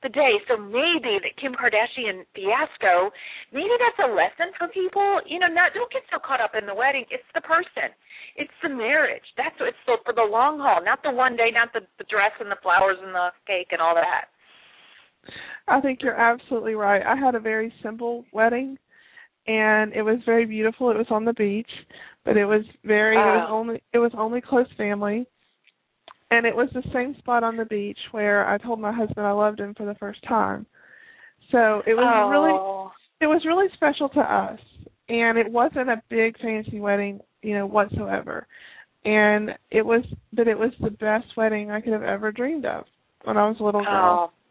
[0.05, 0.37] the day.
[0.47, 3.11] So maybe the Kim Kardashian fiasco,
[3.51, 5.25] maybe that's a lesson for people.
[5.25, 7.09] You know, not don't get so caught up in the wedding.
[7.09, 7.97] It's the person.
[8.37, 9.25] It's the marriage.
[9.40, 12.05] That's what it's for, for the long haul, not the one day, not the, the
[12.07, 14.29] dress and the flowers and the cake and all that.
[15.69, 17.03] I think you're absolutely right.
[17.03, 18.79] I had a very simple wedding
[19.47, 20.91] and it was very beautiful.
[20.91, 21.71] It was on the beach,
[22.25, 25.27] but it was very it was only it was only close family.
[26.31, 29.33] And it was the same spot on the beach where I told my husband I
[29.33, 30.67] loved him for the first time.
[31.53, 32.91] So it was really oh.
[33.21, 34.59] it was really special to us
[35.09, 38.47] and it wasn't a big fancy wedding you know whatsoever
[39.05, 42.85] and it was but it was the best wedding i could have ever dreamed of
[43.25, 44.44] when i was a little girl Oh.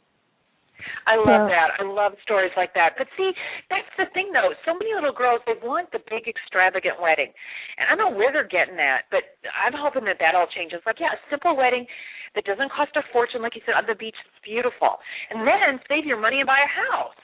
[1.07, 1.69] I love So- that.
[1.79, 2.95] I love stories like that.
[2.97, 3.31] But see,
[3.69, 4.53] that's the thing though.
[4.65, 7.33] So many little girls they want the big extravagant wedding.
[7.77, 10.81] And I don't know where they're getting that, but I'm hoping that that all changes.
[10.85, 11.85] Like, yeah, a simple wedding
[12.35, 14.99] that doesn't cost a fortune like you said on the beach is beautiful.
[15.29, 17.15] And then save your money and buy a house.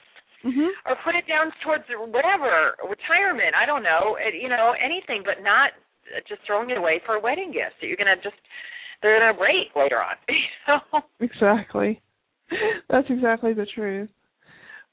[0.44, 5.42] mhm Or put it down towards whatever, retirement, I don't know, you know, anything but
[5.42, 5.72] not
[6.26, 8.36] just throwing it away for a wedding gift that you're gonna just
[9.02, 10.16] they're gonna break later on.
[10.28, 11.02] You know?
[11.20, 12.00] Exactly.
[12.88, 14.10] That's exactly the truth.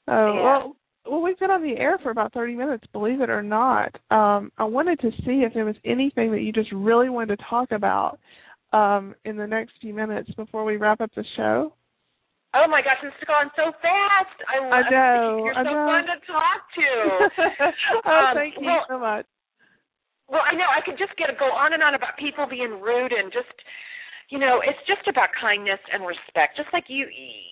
[0.06, 0.42] Uh, Yeah.
[0.42, 3.94] Well, well, we've been on the air for about 30 minutes, believe it or not.
[4.10, 7.44] Um, I wanted to see if there was anything that you just really wanted to
[7.48, 8.18] talk about
[8.74, 11.72] um, in the next few minutes before we wrap up the show.
[12.52, 14.36] Oh my gosh, it's gone so fast.
[14.52, 16.88] I love I know, You're so fun to talk to.
[18.04, 19.24] oh, Um, thank you well- so much.
[20.28, 23.12] Well, I know I could just get go on and on about people being rude
[23.16, 23.48] and just
[24.28, 26.56] you know, it's just about kindness and respect.
[26.56, 27.08] Just like you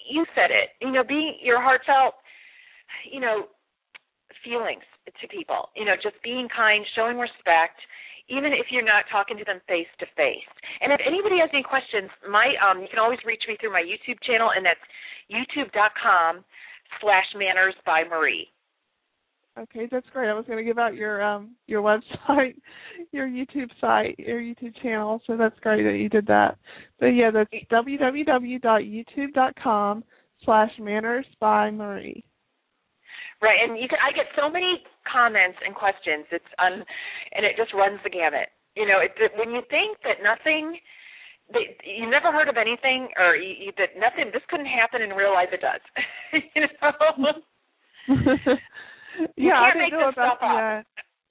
[0.08, 0.76] you said it.
[0.80, 2.14] You know, being your heartfelt,
[3.10, 3.48] you know,
[4.44, 5.72] feelings to people.
[5.74, 7.80] You know, just being kind, showing respect,
[8.28, 10.50] even if you're not talking to them face to face.
[10.80, 13.82] And if anybody has any questions, my um you can always reach me through my
[13.82, 14.82] YouTube channel and that's
[15.32, 16.44] youtube.com
[17.00, 18.52] slash manners by Marie.
[19.58, 20.28] Okay, that's great.
[20.28, 22.56] I was going to give out your um your website,
[23.12, 25.22] your YouTube site, your YouTube channel.
[25.26, 26.58] So that's great that you did that.
[27.00, 30.04] But yeah, that's www.youtube.com
[30.44, 32.22] slash manners by Marie.
[33.40, 36.26] Right, and you can I get so many comments and questions.
[36.30, 36.84] It's un
[37.32, 38.50] and it just runs the gamut.
[38.76, 40.78] You know, it, when you think that nothing
[41.52, 45.10] that you never heard of anything or you, you, that nothing this couldn't happen in
[45.10, 45.80] real life it does.
[46.54, 47.32] you know.
[49.36, 50.82] yeah, I didn't know about the uh,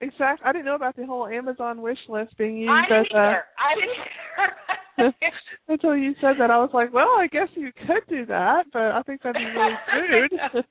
[0.02, 0.42] exact.
[0.46, 3.18] I didn't know about the whole Amazon wish list being used I as a.
[3.18, 3.44] either.
[3.58, 5.16] I didn't.
[5.68, 8.92] Until you said that, I was like, well, I guess you could do that, but
[8.94, 9.76] I think that'd be really
[10.22, 10.66] rude.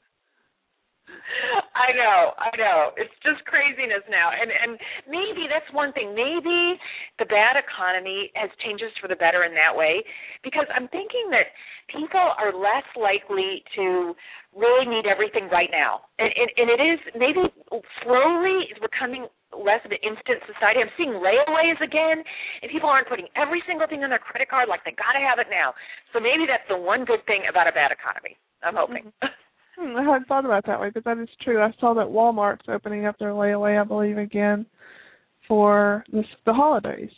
[1.75, 2.79] I know, I know.
[2.97, 4.31] It's just craziness now.
[4.31, 6.15] And and maybe that's one thing.
[6.15, 6.79] Maybe
[7.19, 10.05] the bad economy has changed us for the better in that way
[10.43, 11.51] because I'm thinking that
[11.91, 14.15] people are less likely to
[14.55, 16.07] really need everything right now.
[16.19, 17.43] And and, and it is maybe
[18.05, 20.83] slowly is becoming less of an instant society.
[20.83, 22.27] I'm seeing layaways again,
[22.63, 25.23] and people aren't putting every single thing on their credit card like they got to
[25.23, 25.75] have it now.
[26.11, 28.35] So maybe that's the one good thing about a bad economy.
[28.67, 29.15] I'm hoping.
[29.23, 29.44] Mm-hmm.
[29.77, 31.61] Hmm, I hadn't thought about that way, but that is true.
[31.61, 34.67] I saw that Walmart's opening up their layaway, I believe, again
[35.49, 37.11] for this, the holidays.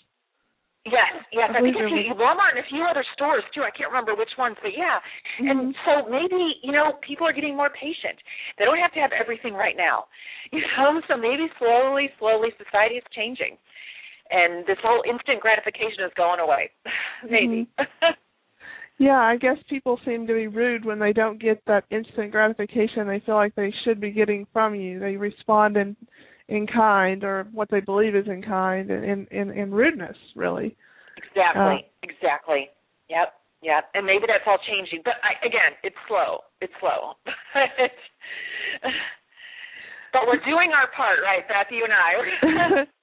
[0.86, 1.50] Yes, yes.
[1.50, 3.66] I I think it's Walmart and a few other stores too.
[3.66, 5.02] I can't remember which ones, but yeah.
[5.42, 8.14] And so maybe you know people are getting more patient.
[8.56, 10.06] They don't have to have everything right now,
[10.52, 11.02] you know.
[11.10, 13.58] So maybe slowly, slowly, society is changing,
[14.30, 16.70] and this whole instant gratification is going away.
[17.28, 17.66] maybe.
[18.98, 23.06] Yeah, I guess people seem to be rude when they don't get that instant gratification
[23.06, 24.98] they feel like they should be getting from you.
[24.98, 25.96] They respond in
[26.48, 30.76] in kind or what they believe is in kind and in in, in rudeness, really.
[31.16, 31.62] exactly.
[31.62, 32.70] Uh, exactly.
[33.10, 33.34] Yep.
[33.62, 33.84] Yep.
[33.94, 36.40] And maybe that's all changing, but I, again, it's slow.
[36.60, 37.14] It's slow.
[40.12, 41.66] but we're doing our part, right, Beth?
[41.70, 42.84] You and I.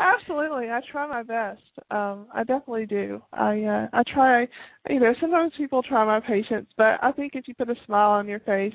[0.00, 1.62] Absolutely, I try my best.
[1.90, 3.20] Um, I definitely do.
[3.32, 4.46] I uh, I try.
[4.88, 8.10] You know, sometimes people try my patience, but I think if you put a smile
[8.10, 8.74] on your face,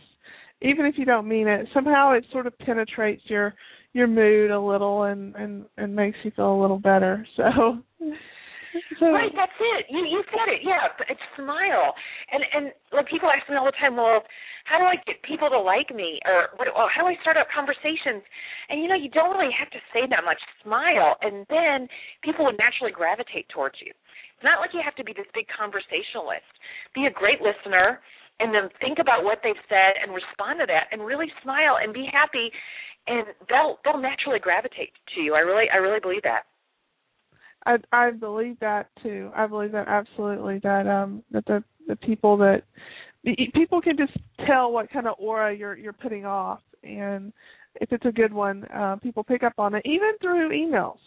[0.61, 3.53] even if you don't mean it, somehow it sort of penetrates your
[3.93, 7.25] your mood a little and and and makes you feel a little better.
[7.37, 7.79] So.
[9.01, 9.87] Right, that's it.
[9.89, 10.61] You you said it.
[10.63, 11.95] Yeah, it's smile.
[12.31, 14.23] And and like people ask me all the time, well,
[14.65, 16.67] how do I get people to like me, or what?
[16.75, 18.23] Well, how do I start up conversations?
[18.69, 20.39] And you know, you don't really have to say that much.
[20.63, 21.87] Smile, and then
[22.23, 23.91] people would naturally gravitate towards you.
[23.91, 26.47] It's not like you have to be this big conversationalist.
[26.91, 28.01] Be a great listener,
[28.43, 31.93] and then think about what they've said and respond to that, and really smile and
[31.93, 32.51] be happy,
[33.07, 35.35] and they'll they'll naturally gravitate to you.
[35.35, 36.49] I really I really believe that.
[37.65, 39.31] I I believe that too.
[39.35, 42.63] I believe that absolutely that um that the the people that
[43.53, 44.13] people can just
[44.45, 47.33] tell what kind of aura you're you're putting off and
[47.81, 50.97] if it's a good one, uh people pick up on it even through emails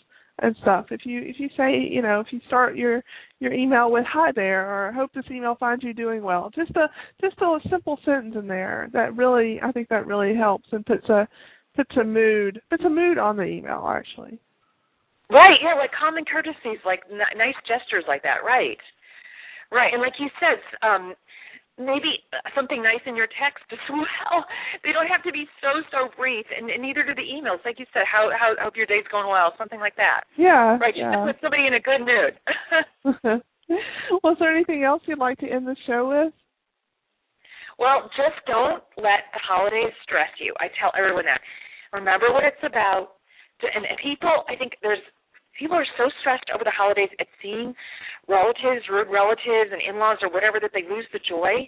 [0.40, 0.86] and stuff.
[0.90, 3.02] If you if you say, you know, if you start your
[3.40, 6.50] your email with hi there or hope this email finds you doing well.
[6.54, 6.88] Just a
[7.20, 11.08] just a simple sentence in there that really I think that really helps and puts
[11.08, 11.26] a
[11.76, 14.38] puts a mood puts a mood on the email actually.
[15.30, 18.80] Right, yeah, like common courtesies, like n- nice gestures like that, right?
[19.70, 21.12] Right, and like you said, um,
[21.76, 22.24] maybe
[22.56, 24.44] something nice in your text as well.
[24.82, 27.60] They don't have to be so so brief, and, and neither do the emails.
[27.64, 30.24] Like you said, how how hope your day's going well, something like that.
[30.36, 30.78] Yeah.
[30.80, 31.20] Right, just yeah.
[31.20, 32.34] to put somebody in a good mood.
[34.24, 36.32] Was there anything else you'd like to end the show with?
[37.78, 40.52] well, just don't let the holidays stress you.
[40.58, 41.40] I tell everyone that.
[41.94, 43.22] Remember what it's about.
[43.62, 45.02] And people, I think there's
[45.58, 47.74] people are so stressed over the holidays at seeing
[48.30, 51.66] relatives, rude relatives, and in-laws or whatever that they lose the joy.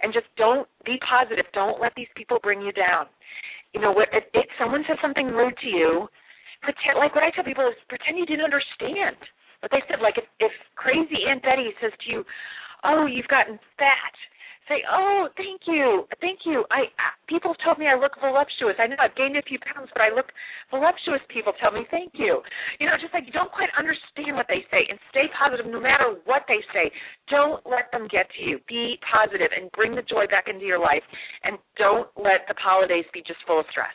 [0.00, 1.44] And just don't be positive.
[1.52, 3.06] Don't let these people bring you down.
[3.74, 6.08] You know, if, if someone says something rude to you,
[6.62, 9.18] pretend like what I tell people is pretend you didn't understand
[9.60, 9.98] what they said.
[10.02, 12.20] Like if if crazy Aunt Betty says to you,
[12.84, 14.14] "Oh, you've gotten fat,"
[14.68, 16.90] say, "Oh, thank you, thank you." I,
[17.28, 18.76] people told me I look voluptuous.
[18.78, 20.32] I know I've gained a few pounds, but I look
[20.70, 21.20] voluptuous.
[21.28, 22.42] People tell me, "Thank you."
[22.78, 25.80] You know, just like you don't quite understand what they say, and stay positive no
[25.80, 26.90] matter what they say.
[27.28, 28.60] Don't let them get to you.
[28.68, 31.04] Be positive and bring the joy back into your life,
[31.44, 33.94] and don't let the holidays be just full of stress.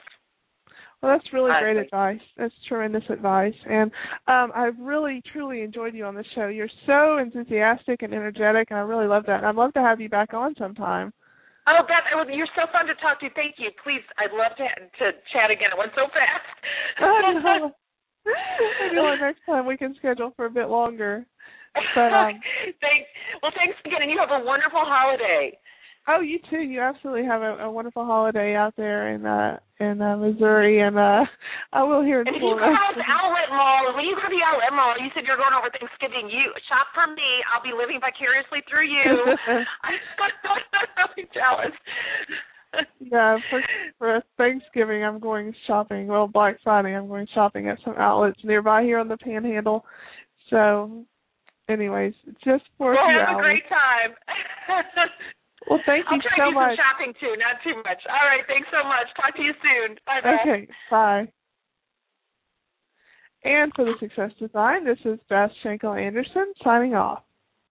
[1.02, 2.20] Well, that's really great advice.
[2.38, 3.92] That's tremendous advice, and
[4.28, 6.48] um, I've really truly enjoyed you on the show.
[6.48, 9.38] You're so enthusiastic and energetic, and I really love that.
[9.38, 11.14] And I'd love to have you back on sometime.
[11.68, 13.30] Oh, Beth, you're so fun to talk to.
[13.36, 13.70] Thank you.
[13.84, 15.70] Please, I'd love to to chat again.
[15.70, 16.48] It went so fast.
[17.02, 17.76] oh, no.
[18.28, 21.28] I feel like next time we can schedule for a bit longer.
[21.94, 22.40] But um,
[22.84, 23.08] thanks.
[23.44, 25.54] Well, thanks again, and you have a wonderful holiday.
[26.08, 26.64] Oh, you too.
[26.64, 30.98] You absolutely have a, a wonderful holiday out there in uh in uh, Missouri, and
[30.98, 31.26] uh
[31.74, 32.22] I will hear.
[32.22, 35.12] And if you out to Outlet Mall, when you go to the Outlet Mall, you
[35.14, 36.32] said you're going over Thanksgiving.
[36.32, 37.44] You shop for me.
[37.52, 39.04] I'll be living vicariously through you.
[41.04, 41.76] I'm jealous.
[43.00, 43.62] yeah, for
[43.98, 46.08] for Thanksgiving, I'm going shopping.
[46.08, 49.84] Well, Black Friday, I'm going shopping at some outlets nearby here on the Panhandle.
[50.50, 51.04] So,
[51.68, 52.14] anyways,
[52.46, 53.40] just for we'll a few have hours.
[53.40, 54.12] a great time.
[55.70, 56.70] Well, thank you I'll try so to do much.
[56.72, 58.02] some shopping too, not too much.
[58.08, 59.08] All right, thanks so much.
[59.16, 59.98] Talk to you soon.
[60.06, 60.38] Bye bye.
[60.42, 61.28] Okay, bye.
[63.44, 67.24] And for the Success Design, this is Beth Schenkel Anderson signing off.